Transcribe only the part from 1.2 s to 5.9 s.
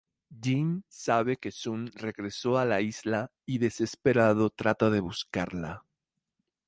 que Sun regresó a la isla y desesperado trata de buscarla.